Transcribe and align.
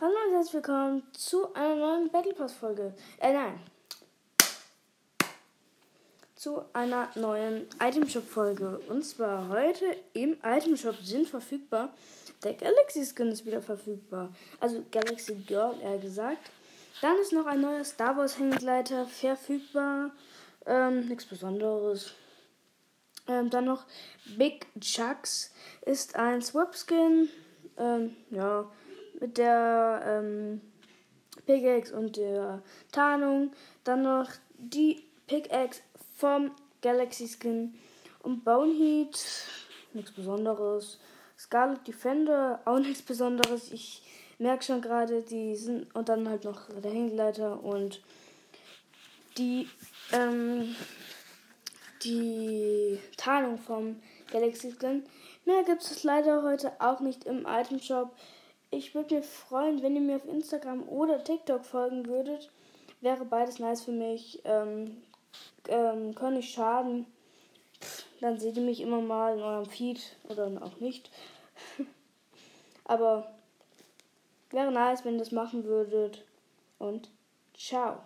Hallo 0.00 0.12
und 0.26 0.34
herzlich 0.34 0.54
willkommen 0.54 1.04
zu 1.12 1.54
einer 1.54 1.76
neuen 1.76 2.10
Battle 2.10 2.34
Pass 2.34 2.52
Folge. 2.52 2.92
Äh, 3.20 3.32
nein. 3.32 3.60
Zu 6.34 6.64
einer 6.72 7.10
neuen 7.14 7.68
Item 7.80 8.08
Shop 8.08 8.28
Folge. 8.28 8.80
Und 8.88 9.04
zwar 9.04 9.48
heute 9.50 9.84
im 10.12 10.36
Item 10.42 10.76
Shop 10.76 10.96
sind 11.00 11.28
verfügbar. 11.28 11.94
Der 12.42 12.54
Galaxy 12.54 13.06
Skin 13.06 13.28
ist 13.28 13.46
wieder 13.46 13.62
verfügbar. 13.62 14.34
Also 14.58 14.84
Galaxy 14.90 15.36
Girl, 15.36 15.80
eher 15.80 15.98
gesagt. 15.98 16.50
Dann 17.00 17.16
ist 17.18 17.32
noch 17.32 17.46
ein 17.46 17.60
neuer 17.60 17.84
Star 17.84 18.16
Wars 18.16 18.36
Hängegleiter 18.36 19.06
verfügbar. 19.06 20.10
Ähm, 20.66 21.06
nichts 21.06 21.24
Besonderes. 21.24 22.14
Ähm, 23.28 23.48
dann 23.48 23.66
noch 23.66 23.84
Big 24.36 24.66
Chucks 24.80 25.52
ist 25.82 26.16
ein 26.16 26.42
Swap 26.42 26.74
Skin. 26.74 27.28
Ähm, 27.78 28.16
ja 28.30 28.68
mit 29.24 29.38
der 29.38 30.02
ähm, 30.06 30.60
Pickaxe 31.46 31.96
und 31.96 32.18
der 32.18 32.62
Tarnung. 32.92 33.52
Dann 33.82 34.02
noch 34.02 34.28
die 34.58 35.02
Pickaxe 35.26 35.80
vom 36.18 36.50
Galaxy 36.82 37.26
Skin 37.26 37.74
und 38.22 38.44
Boneheat. 38.44 39.18
Nichts 39.94 40.12
Besonderes. 40.12 40.98
Scarlet 41.38 41.86
Defender, 41.86 42.60
auch 42.66 42.78
nichts 42.86 43.00
Besonderes. 43.00 43.72
Ich 43.72 44.02
merke 44.38 44.62
schon 44.62 44.82
gerade, 44.82 45.22
die 45.22 45.56
sind. 45.56 45.94
Und 45.94 46.10
dann 46.10 46.28
halt 46.28 46.44
noch 46.44 46.68
der 46.82 46.92
Hängeleiter 46.92 47.64
und 47.64 48.02
die, 49.38 49.70
ähm, 50.12 50.76
die 52.02 52.98
Tarnung 53.16 53.56
vom 53.56 54.02
Galaxy 54.30 54.70
Skin. 54.70 55.02
Mehr 55.46 55.62
gibt 55.64 55.80
es 55.80 56.02
leider 56.02 56.42
heute 56.42 56.72
auch 56.78 57.00
nicht 57.00 57.24
im 57.24 57.46
Item 57.46 57.80
Shop. 57.80 58.14
Ich 58.76 58.92
würde 58.94 59.16
mich 59.16 59.24
freuen, 59.26 59.82
wenn 59.82 59.94
ihr 59.94 60.00
mir 60.00 60.16
auf 60.16 60.26
Instagram 60.26 60.88
oder 60.88 61.22
TikTok 61.22 61.64
folgen 61.64 62.06
würdet. 62.06 62.50
Wäre 63.00 63.24
beides 63.24 63.60
nice 63.60 63.82
für 63.82 63.92
mich. 63.92 64.40
Ähm, 64.44 65.00
ähm, 65.68 66.14
kann 66.14 66.34
nicht 66.34 66.52
schaden. 66.52 67.06
Dann 68.20 68.38
seht 68.38 68.56
ihr 68.56 68.62
mich 68.62 68.80
immer 68.80 69.00
mal 69.00 69.36
in 69.36 69.42
eurem 69.42 69.66
Feed 69.66 70.16
oder 70.28 70.50
auch 70.60 70.80
nicht. 70.80 71.10
Aber 72.84 73.30
wäre 74.50 74.72
nice, 74.72 75.04
wenn 75.04 75.14
ihr 75.14 75.20
das 75.20 75.30
machen 75.30 75.64
würdet. 75.64 76.24
Und 76.78 77.08
ciao. 77.56 77.98